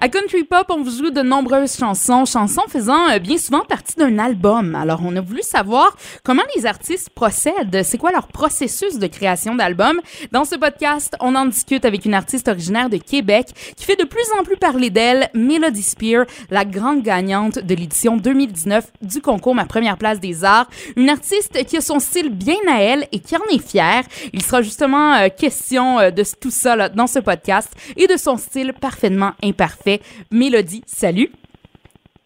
[0.00, 3.96] À Country Pop, on vous joue de nombreuses chansons, chansons faisant euh, bien souvent partie
[3.96, 4.76] d'un album.
[4.76, 9.56] Alors, on a voulu savoir comment les artistes procèdent, c'est quoi leur processus de création
[9.56, 10.00] d'album.
[10.30, 14.04] Dans ce podcast, on en discute avec une artiste originaire de Québec qui fait de
[14.04, 19.56] plus en plus parler d'elle, Melody Spear, la grande gagnante de l'édition 2019 du concours
[19.56, 20.70] Ma première place des arts.
[20.94, 24.04] Une artiste qui a son style bien à elle et qui en est fière.
[24.32, 28.16] Il sera justement euh, question euh, de tout ça là, dans ce podcast et de
[28.16, 29.87] son style parfaitement imparfait.
[30.30, 31.30] Mélodie, salut!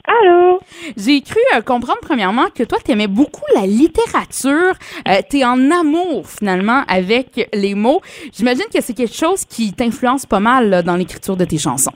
[0.04, 0.58] Allô?
[0.96, 4.74] J'ai cru euh, comprendre premièrement que toi, t'aimais beaucoup la littérature.
[5.08, 8.00] Euh, T'es en amour finalement avec les mots.
[8.32, 11.92] J'imagine que c'est quelque chose qui t'influence pas mal là, dans l'écriture de tes chansons.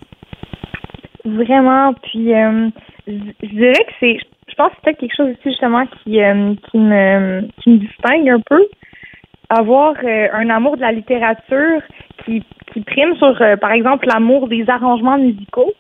[1.25, 1.95] Vraiment.
[1.95, 2.69] Puis, euh,
[3.09, 4.19] je dirais que c'est.
[4.49, 7.79] Je pense que c'est peut-être quelque chose aussi justement qui, euh, qui, me, qui me
[7.79, 8.65] distingue un peu.
[9.49, 11.83] Avoir euh, un amour de la littérature
[12.25, 12.43] qui,
[12.73, 15.73] qui prime sur, euh, par exemple, l'amour des arrangements musicaux.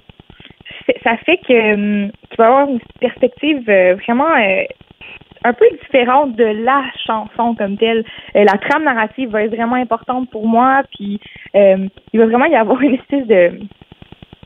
[1.02, 4.64] Ça fait que euh, tu vas avoir une perspective euh, vraiment euh,
[5.44, 8.04] un peu différente de la chanson comme telle.
[8.34, 11.20] La trame narrative va être vraiment importante pour moi, puis
[11.54, 13.60] il va vraiment y avoir une espèce de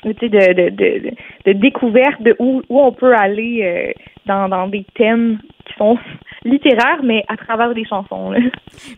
[0.03, 1.11] de, de, de,
[1.47, 5.99] de découverte de où, où on peut aller dans, dans des thèmes qui sont
[6.45, 8.31] littéraires, mais à travers des chansons.
[8.31, 8.41] Là.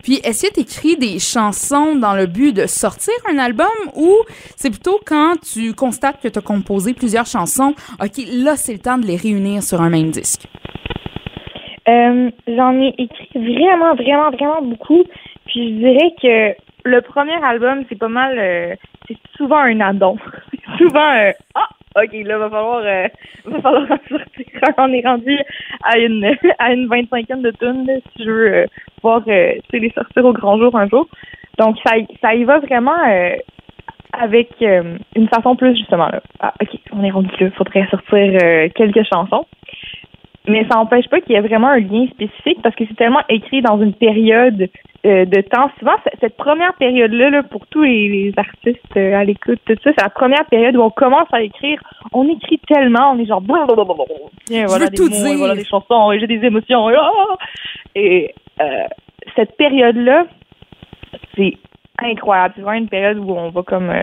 [0.03, 4.17] Puis, est-ce que t'écris des chansons dans le but de sortir un album ou
[4.57, 8.99] c'est plutôt quand tu constates que t'as composé plusieurs chansons, OK, là, c'est le temps
[8.99, 10.47] de les réunir sur un même disque?
[11.89, 15.03] Euh, J'en ai écrit vraiment, vraiment, vraiment beaucoup.
[15.47, 18.75] Puis je dirais que le premier album, c'est pas mal, euh,
[19.09, 20.17] c'est souvent un addon.
[20.51, 23.09] C'est souvent, euh, ah, ok, là, va falloir, euh,
[23.45, 24.47] va falloir en sortir.
[24.79, 25.39] On est rendu
[25.83, 26.25] à une,
[26.59, 28.67] à une 25e de là, si je veux euh,
[29.01, 31.09] pouvoir, euh, les sortir au grand jour un jour.
[31.59, 33.37] Donc, ça, ça y va vraiment euh,
[34.13, 36.21] avec euh, une façon plus, justement, là.
[36.41, 39.47] Ah, ok, on est rendu là, faudrait sortir euh, quelques chansons.
[40.49, 43.23] Mais ça n'empêche pas qu'il y ait vraiment un lien spécifique parce que c'est tellement
[43.29, 44.69] écrit dans une période
[45.07, 45.71] euh, de temps.
[45.79, 49.91] Souvent, cette première période-là, là, pour tous les, les artistes euh, à l'écoute, tout ça,
[49.97, 51.81] c'est la première période où on commence à écrire.
[52.13, 54.05] On écrit tellement, on est genre blablabla.
[54.47, 56.91] Tiens, voilà veux des tout mots, et voilà des chansons, et j'ai des émotions.
[56.91, 57.37] Et, ah!
[57.95, 58.85] Et, euh,
[59.37, 60.27] cette période-là,
[61.37, 61.55] c'est
[61.99, 62.55] incroyable.
[62.57, 64.03] C'est vraiment une période où on va comme euh,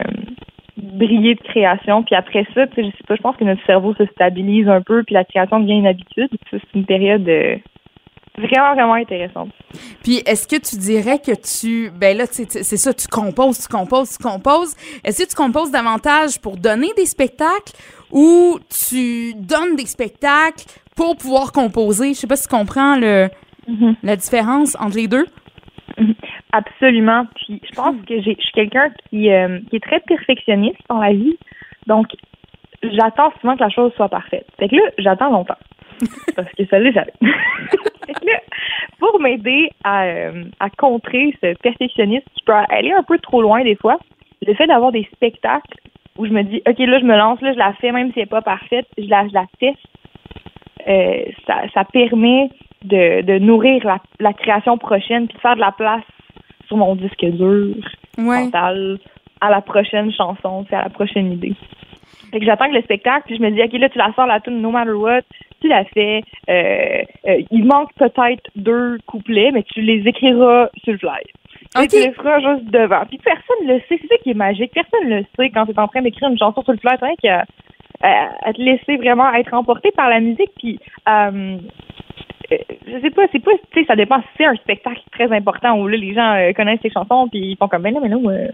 [0.82, 2.04] briller de création.
[2.04, 5.04] Puis après ça, je sais pas, je pense que notre cerveau se stabilise un peu,
[5.04, 6.30] puis la création devient une habitude.
[6.52, 7.56] C'est une période euh,
[8.38, 9.50] vraiment, vraiment intéressante.
[10.04, 14.18] Puis est-ce que tu dirais que tu ben là c'est ça tu composes, tu composes,
[14.18, 14.76] tu composes.
[15.04, 17.74] Est-ce que tu composes davantage pour donner des spectacles
[18.12, 18.60] ou
[18.90, 20.66] tu donnes des spectacles
[20.96, 22.10] pour pouvoir composer?
[22.10, 23.30] Je sais pas si tu comprends le
[23.68, 23.96] Mhm.
[24.02, 25.28] la différence entre les deux.
[26.52, 27.26] Absolument.
[27.36, 31.00] Puis je pense que j'ai, je suis quelqu'un qui, euh, qui est très perfectionniste dans
[31.00, 31.38] la vie.
[31.88, 32.08] Donc,
[32.84, 34.48] j'attends souvent que la chose soit parfaite.
[34.58, 35.58] Fait que là, j'attends longtemps.
[36.36, 37.14] Parce que ça l'est jamais.
[37.22, 38.40] que là,
[39.00, 43.64] pour m'aider à, euh, à contrer ce perfectionnisme, je peux aller un peu trop loin
[43.64, 44.00] des fois.
[44.46, 45.78] Le fait d'avoir des spectacles
[46.18, 48.20] où je me dis, OK, là, je me lance, là, je la fais, même si
[48.20, 49.80] elle n'est pas parfaite, je la, je la teste.
[50.88, 52.50] Euh, ça, ça permet
[52.84, 56.04] de, de nourrir la, la création prochaine puis de faire de la place
[56.70, 57.76] sur mon disque dur
[58.18, 58.46] Ouais.
[58.46, 59.00] mental
[59.42, 61.54] à la prochaine chanson, c'est à la prochaine idée.
[62.32, 64.28] Fait que j'attends que le spectacle, puis je me dis, OK, là, tu la sors
[64.28, 65.22] la tune no matter what,
[65.62, 66.22] tu la fais.
[66.50, 71.22] Euh, euh, il manque peut-être deux couplets, mais tu les écriras sur le fly.
[71.82, 71.88] Et.
[71.88, 73.06] Tu les feras juste devant.
[73.08, 74.00] Puis personne le sait.
[74.02, 74.72] C'est ça qui est magique.
[74.74, 76.96] Personne le sait quand tu es en train d'écrire une chanson sur le fly.
[77.00, 77.46] C'est qu'à
[78.02, 80.52] à te laisser vraiment être emporté par la musique.
[80.58, 81.58] Puis, euh,
[82.52, 85.78] je sais pas, c'est pas, tu sais, ça dépend si c'est un spectacle très important
[85.80, 88.10] où là, les gens euh, connaissent tes chansons puis ils font comme, ben là, mais
[88.10, 88.48] là, euh,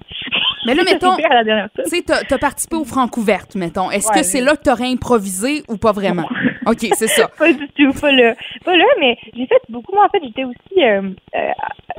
[0.66, 3.90] Mais là mettons à la dernière tu sais t'as as participé au Francouverte mettons.
[3.92, 6.28] Est-ce Ouais, que c'est mais- là que t'aurais improvisé ou pas vraiment?
[6.68, 7.28] OK, c'est ça.
[7.38, 8.34] pas du tout, pas là.
[8.64, 9.94] Pas là, mais j'ai fait beaucoup.
[9.94, 11.02] Moi, en fait, j'étais aussi, euh,
[11.36, 11.40] euh,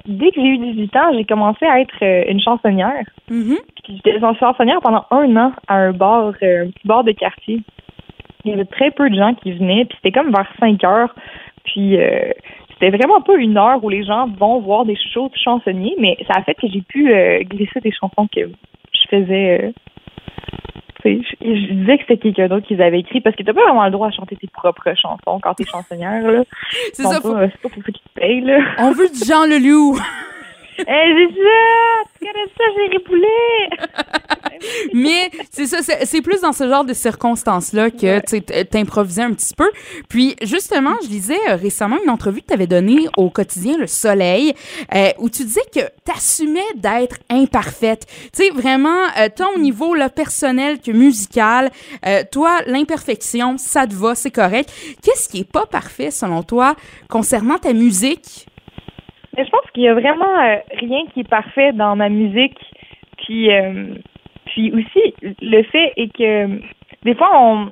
[0.07, 3.05] dès que j'ai eu 18 ans, j'ai commencé à être euh, une chansonnière.
[3.31, 3.57] Mhm.
[3.85, 7.61] Puis j'étais chansonnière pendant un an à un bar, euh, un petit bar de quartier.
[8.45, 11.15] Il y avait très peu de gens qui venaient, puis c'était comme vers 5 heures.
[11.67, 12.31] Puis euh,
[12.73, 16.17] c'était vraiment pas une heure où les gens vont voir des shows de chansonniers, mais
[16.27, 19.61] ça a fait que j'ai pu euh, glisser des chansons que je faisais.
[19.63, 19.71] euh,
[21.03, 23.43] tu sais, je, je disais que c'était quelqu'un d'autre qui les avait écrit parce que
[23.43, 26.43] t'as pas vraiment le droit à chanter tes propres chansons quand t'es chansonnière là.
[26.93, 28.59] C'est ça pas- faut- C'est pas pour ça qu'ils te payent là.
[28.79, 29.99] On veut du Jean Leloup.
[30.77, 32.03] c'est ça!
[32.19, 33.69] Tu connais ça, j'ai Poulet!
[34.95, 39.55] Mais c'est ça, c'est plus dans ce genre de circonstances-là que tu t'improvisais un petit
[39.55, 39.71] peu.
[40.09, 43.87] Puis justement, je lisais euh, récemment une entrevue que tu avais donnée au quotidien Le
[43.87, 44.55] Soleil,
[44.95, 48.07] euh, où tu disais que tu assumais d'être imparfaite.
[48.33, 51.71] Tu sais, vraiment, euh, tant au niveau là, personnel que musical,
[52.31, 54.71] toi, l'imperfection, ça te va, c'est correct.
[55.03, 56.77] Qu'est-ce qui est pas parfait selon toi
[57.09, 58.47] concernant ta musique?
[59.39, 62.59] Je pense qu'il y a vraiment rien qui est parfait dans ma musique.
[63.19, 63.51] Puis
[64.47, 66.61] puis aussi, le fait est que
[67.05, 67.71] des fois, on,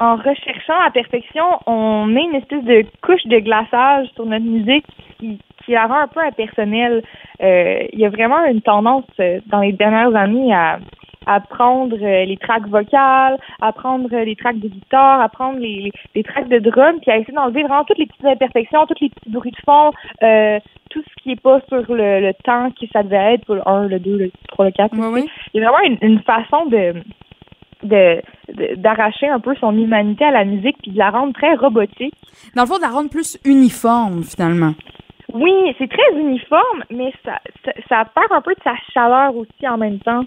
[0.00, 4.86] en recherchant la perfection, on met une espèce de couche de glaçage sur notre musique
[5.18, 7.02] qui, qui la rend un peu impersonnelle.
[7.42, 10.78] Euh, il y a vraiment une tendance euh, dans les dernières années à,
[11.26, 15.90] à prendre euh, les tracks vocales, à prendre les tracks de guitare, à prendre les,
[16.14, 19.10] les, tracks de drum, puis à essayer d'enlever vraiment toutes les petites imperfections, tous les
[19.10, 19.90] petits bruits de fond,
[20.22, 20.58] euh,
[20.90, 23.68] tout ce qui est pas sur le, le, temps que ça devait être pour le
[23.68, 24.94] 1, le 2, le 3, le 4.
[24.96, 26.94] Oui, Il y a vraiment une, façon de
[27.82, 28.22] de
[28.76, 32.14] d'arracher un peu son humanité à la musique puis de la rendre très robotique.
[32.54, 34.72] Dans le fond, de la rendre plus uniforme finalement.
[35.34, 39.68] Oui, c'est très uniforme, mais ça, ça, ça perd un peu de sa chaleur aussi
[39.68, 40.24] en même temps.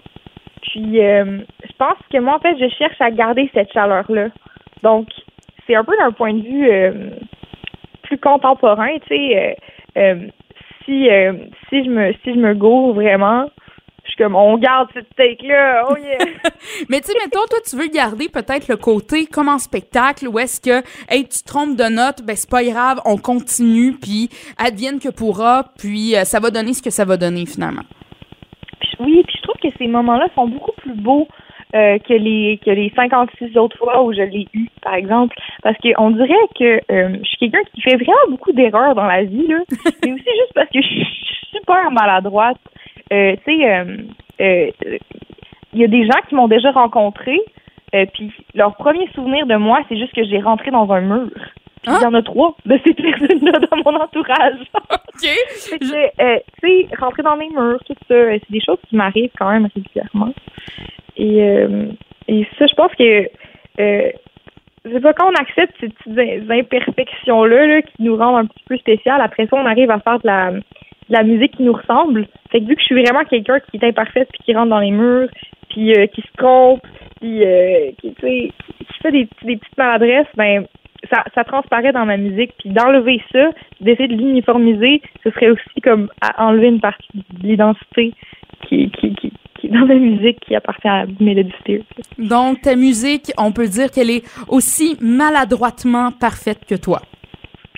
[0.62, 4.28] Puis, euh, je pense que moi, en fait, je cherche à garder cette chaleur-là.
[4.82, 5.08] Donc,
[5.66, 7.10] c'est un peu d'un point de vue euh,
[8.02, 9.56] plus contemporain, tu sais.
[9.96, 10.14] Euh,
[10.84, 11.08] si
[11.68, 13.48] si je me si je me gourre vraiment,
[14.04, 16.18] je suis comme on garde cette take là, oh yeah.
[16.88, 20.38] Mais tu sais, mettons, toi, tu veux garder peut-être le côté comme en spectacle où
[20.38, 20.82] est-ce que,
[21.12, 25.10] hey, tu te trompes de note, ben c'est pas grave, on continue, puis advienne que
[25.10, 27.84] pourra, puis ça va donner ce que ça va donner finalement.
[29.00, 29.24] oui,
[29.80, 31.26] ces moments-là sont beaucoup plus beaux
[31.74, 35.36] euh, que les que les 56 autres fois où je l'ai eu, par exemple.
[35.62, 39.22] Parce qu'on dirait que euh, je suis quelqu'un qui fait vraiment beaucoup d'erreurs dans la
[39.22, 39.58] vie, là.
[40.04, 42.58] mais aussi juste parce que je suis super maladroite.
[43.12, 44.70] Euh, tu sais,
[45.72, 47.38] il y a des gens qui m'ont déjà rencontré,
[48.14, 51.30] puis leur premier souvenir de moi, c'est juste que j'ai rentré dans un mur.
[51.82, 54.60] Puis il y en a trois de ces personnes-là dans mon entourage.
[54.90, 55.28] OK.
[55.80, 59.30] Euh, tu sais, rentrer dans mes murs, tout ça, euh, c'est des choses qui m'arrivent
[59.38, 60.34] quand même régulièrement.
[61.16, 61.86] Et, euh,
[62.28, 63.28] et ça, je pense que
[63.80, 64.10] euh,
[64.84, 68.64] je sais pas, quand on accepte ces petites imperfections-là là, qui nous rendent un petit
[68.66, 70.62] peu spécial, après ça, on arrive à faire de la, de
[71.08, 72.26] la musique qui nous ressemble.
[72.50, 74.80] Fait que vu que je suis vraiment quelqu'un qui est imparfait puis qui rentre dans
[74.80, 75.28] les murs,
[75.70, 76.82] puis qui se trompe,
[77.20, 77.42] puis
[78.00, 80.66] qui, qui fait des, des petites maladresses, ben
[81.10, 82.52] ça, ça transparaît dans ma musique.
[82.58, 86.08] Puis d'enlever ça, d'essayer de l'uniformiser, ce serait aussi comme
[86.38, 88.12] enlever une partie de l'identité
[88.68, 88.90] qui,
[89.62, 91.84] est dans la musique qui appartient à Melody Spears.
[92.18, 97.00] Donc, ta musique, on peut dire qu'elle est aussi maladroitement parfaite que toi.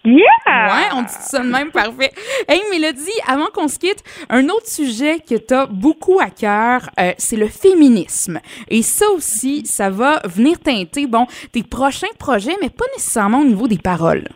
[0.05, 0.17] Yeah!
[0.47, 2.13] Ouais, on dit ça de même, parfait.
[2.49, 7.13] Hey, Mélodie, avant qu'on se quitte, un autre sujet que t'as beaucoup à cœur, euh,
[7.19, 8.41] c'est le féminisme.
[8.69, 13.45] Et ça aussi, ça va venir teinter, bon, tes prochains projets, mais pas nécessairement au
[13.45, 14.29] niveau des paroles.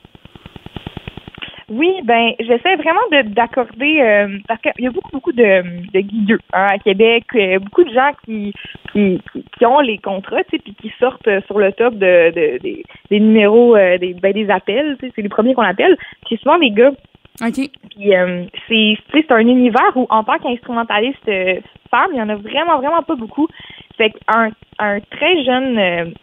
[1.68, 6.38] Oui, ben j'essaie vraiment d'accorder euh, parce qu'il y a beaucoup beaucoup de, de guideux
[6.52, 8.52] hein, à Québec, euh, beaucoup de gens qui
[8.92, 9.20] qui,
[9.58, 12.58] qui ont les contrats, tu sais, puis qui sortent sur le top de, de,
[13.10, 15.96] des numéros euh, des ben, des appels, c'est les premiers qu'on appelle.
[16.28, 16.92] C'est souvent des gars.
[17.42, 17.54] OK.
[17.90, 18.12] Puis
[18.68, 21.28] c'est c'est un univers où en tant qu'instrumentaliste
[21.90, 23.48] femme, il y en a vraiment vraiment pas beaucoup.
[23.96, 26.14] Fait qu'un un très jeune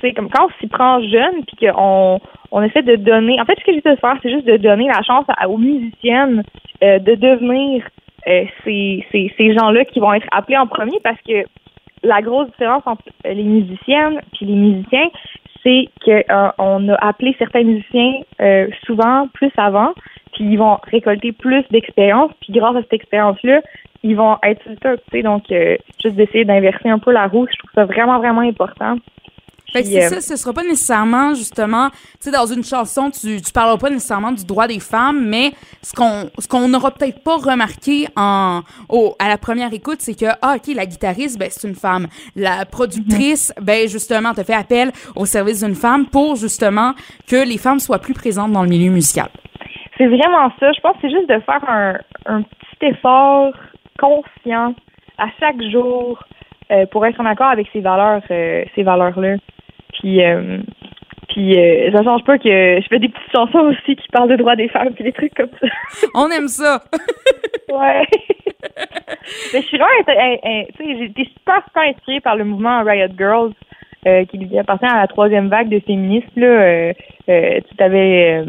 [0.00, 2.20] tu sais comme quand on s'y prend jeune puis qu'on
[2.50, 3.40] on essaie de donner.
[3.40, 6.42] En fait, ce que j'essaie de faire, c'est juste de donner la chance aux musiciennes
[6.82, 7.84] euh, de devenir
[8.26, 11.44] euh, ces, gens-là qui vont être appelés en premier parce que
[12.02, 15.08] la grosse différence entre les musiciennes puis les musiciens,
[15.62, 18.20] c'est qu'on euh, a appelé certains musiciens
[18.86, 19.92] souvent plus avant,
[20.32, 23.60] puis ils vont récolter plus d'expérience, puis grâce à cette expérience-là,
[24.04, 25.00] ils vont être sur le top.
[25.24, 25.42] Donc,
[26.00, 28.98] juste d'essayer d'inverser un peu la roue, je trouve ça vraiment, vraiment important.
[29.72, 33.10] Fait que c'est euh, ça, ce sera pas nécessairement justement, tu sais, dans une chanson,
[33.10, 36.90] tu, tu parleras pas nécessairement du droit des femmes, mais ce qu'on ce qu'on n'aura
[36.90, 41.38] peut-être pas remarqué en au, à la première écoute, c'est que ah ok, la guitariste,
[41.38, 43.64] ben c'est une femme, la productrice, mm-hmm.
[43.64, 46.94] ben justement, te fait appel au service d'une femme pour justement
[47.28, 49.28] que les femmes soient plus présentes dans le milieu musical.
[49.98, 50.72] C'est vraiment ça.
[50.72, 51.94] Je pense que c'est juste de faire un,
[52.24, 53.52] un petit effort
[53.98, 54.74] conscient
[55.18, 56.22] à chaque jour
[56.70, 59.36] euh, pour être en accord avec ces valeurs, euh, ces valeurs-là.
[59.98, 60.58] Puis, euh,
[61.28, 64.36] puis euh, ça change pas que je fais des petites chansons aussi qui parlent de
[64.36, 65.68] droits des femmes puis des trucs comme ça.
[66.14, 66.82] On aime ça.
[67.68, 68.06] ouais.
[69.52, 73.12] Mais je suis vraiment, tu sais, j'ai été super, super inspirée par le mouvement Riot
[73.16, 73.52] Girls.
[74.08, 76.34] Euh, qui appartient à la troisième vague de féministes.
[76.36, 76.92] Là, euh,
[77.28, 78.42] euh tu avais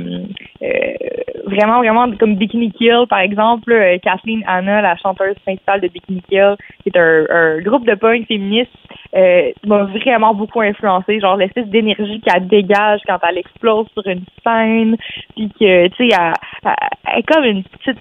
[1.45, 6.55] vraiment, vraiment comme Bikini Kill, par exemple, Kathleen Anna, la chanteuse principale de Bikini Kill,
[6.83, 8.71] qui est un, groupe de punk féministe,
[9.13, 11.19] m'a vraiment beaucoup influencé.
[11.19, 14.95] Genre l'espèce d'énergie qu'elle dégage quand elle explose sur une scène,
[15.35, 17.99] puis que, tu sais, elle, est comme une petite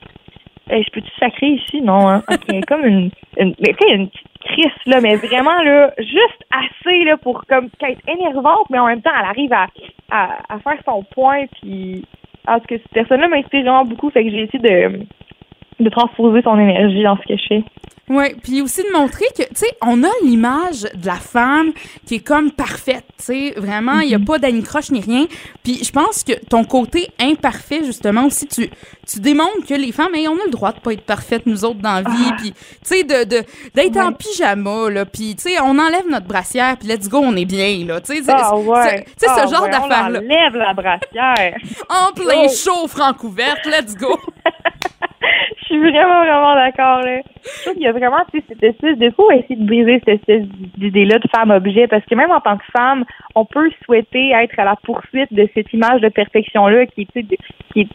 [0.71, 1.81] je peux-tu sacrer ici?
[1.81, 2.23] Non, hein?
[2.69, 7.45] comme une, une, mais, une petite crise, là, mais vraiment, là, juste assez, là, pour,
[7.47, 9.67] comme, être énervante, mais en même temps, elle arrive à,
[10.11, 12.05] à, faire son point, puis,
[12.45, 15.01] parce que cette personne-là m'inspire vraiment beaucoup, fait que j'ai essayé de,
[15.81, 17.65] de transposer son énergie dans ce que je fais.
[18.11, 21.73] Oui, puis aussi de montrer que, tu sais, on a l'image de la femme
[22.07, 24.25] qui est comme parfaite, tu sais, vraiment, il n'y a mhm.
[24.25, 25.27] pas d'anicroche ni rien.
[25.63, 28.71] Puis je pense que ton côté imparfait, justement, aussi, tu,
[29.07, 31.81] tu démontres que les femmes, on a le droit de pas être parfaites, nous autres,
[31.81, 32.37] dans la vie, ah.
[32.39, 33.45] puis, tu sais, de, de,
[33.75, 37.37] d'être en pyjama, là, puis, tu sais, on enlève notre brassière, puis let's go, on
[37.37, 38.33] est bien, là, tu sais.
[38.33, 39.05] Ah ouais.
[39.19, 40.21] Sais, ce ah genre d'affaire-là.
[40.23, 41.59] On enlève la brassière.
[41.91, 44.17] en plein chaud, franc ouverte, let's go.
[45.69, 47.01] Je suis vraiment, vraiment d'accord.
[47.01, 47.21] Là.
[47.45, 50.47] Je trouve qu'il y a vraiment cette espèce de faut essayer de briser cette espèce
[50.79, 54.65] d'idée-là de femme-objet parce que même en tant que femme, on peut souhaiter être à
[54.65, 57.89] la poursuite de cette image de perfection-là qui, qui est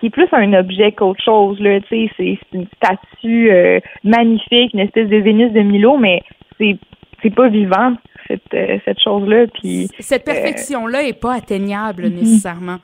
[0.00, 1.60] qui est plus un objet qu'autre chose.
[1.60, 6.22] Là, c'est, c'est une statue euh, magnifique, une espèce de Vénus de Milo, mais
[6.58, 6.76] c'est
[7.22, 7.94] c'est pas vivant
[8.26, 9.46] cette, euh, cette chose-là.
[9.54, 12.14] Puis cette euh, perfection-là est pas atteignable mhm.
[12.14, 12.78] nécessairement.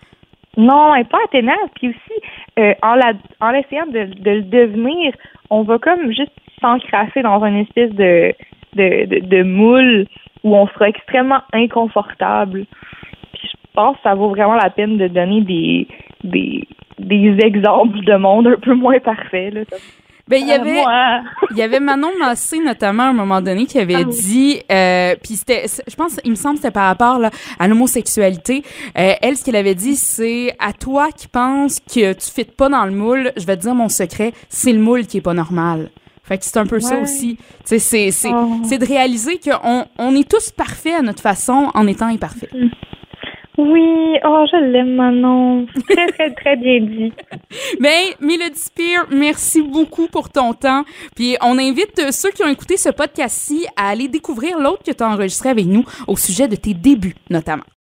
[0.59, 1.71] Non, elle n'est pas atteignable.
[1.77, 2.21] Puis aussi,
[2.59, 5.15] euh, en, la, en essayant de, de, le devenir,
[5.51, 8.35] on va comme juste s'encrasser dans une espèce de,
[8.75, 10.07] de, de, moule
[10.43, 12.67] où on sera extrêmement inconfortable.
[13.35, 15.87] Puis je pense que ça vaut vraiment la peine de donner des,
[16.25, 16.67] des,
[16.99, 19.55] des exemples de monde un peu moins parfaits.
[19.55, 19.61] Là.
[20.29, 20.85] Ben, il y avait,
[21.51, 25.15] il y avait Manon Massé, notamment, à un moment donné, qui avait ah dit, euh,
[25.23, 28.63] puis c'était, je pense, il me semble que c'était par rapport là, à l'homosexualité.
[28.99, 32.69] Euh, elle, ce qu'elle avait dit, c'est à toi qui penses que tu fites pas
[32.69, 35.35] dans le moule, je vais te dire mon secret, c'est le moule qui est pas
[35.35, 35.91] normal.
[36.25, 37.39] Fait que c'est un peu ça aussi.
[37.65, 38.61] C'est, c'est, oh.
[38.65, 42.53] c'est de réaliser qu'on on est tous parfaits à notre façon en étant imparfaits.
[42.53, 42.69] Mm.
[43.59, 45.67] Oui, oh, je l'aime, Manon.
[45.89, 47.13] Très, très, très bien dit.
[47.81, 50.85] Ben, Melody Spear, merci beaucoup pour ton temps.
[51.17, 55.03] Puis, on invite ceux qui ont écouté ce podcast-ci à aller découvrir l'autre que tu
[55.03, 57.65] as enregistré avec nous au sujet de tes débuts, notamment.